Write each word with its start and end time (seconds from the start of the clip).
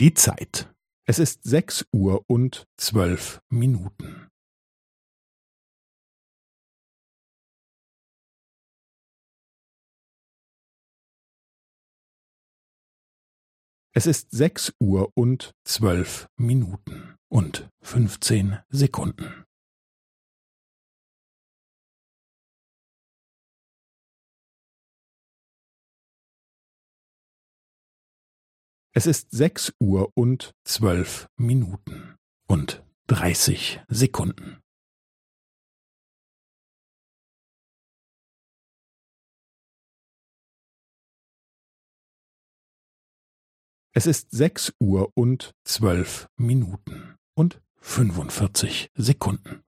Die 0.00 0.14
Zeit. 0.14 0.72
Es 1.08 1.18
ist 1.18 1.42
sechs 1.42 1.84
Uhr 1.92 2.22
und 2.28 2.68
zwölf 2.76 3.42
Minuten. 3.48 4.28
Es 13.92 14.06
ist 14.06 14.30
sechs 14.30 14.72
Uhr 14.78 15.10
und 15.16 15.50
zwölf 15.64 16.28
Minuten 16.36 17.16
und 17.28 17.68
fünfzehn 17.82 18.60
Sekunden. 18.68 19.47
Es 28.98 29.06
ist 29.06 29.30
sechs 29.30 29.72
Uhr 29.78 30.10
und 30.16 30.56
zwölf 30.64 31.28
Minuten 31.36 32.16
und 32.48 32.84
dreißig 33.06 33.80
Sekunden. 33.86 34.60
Es 43.92 44.08
ist 44.08 44.32
sechs 44.32 44.72
Uhr 44.80 45.12
und 45.14 45.54
zwölf 45.62 46.26
Minuten 46.36 47.14
und 47.36 47.62
fünfundvierzig 47.76 48.90
Sekunden. 48.96 49.62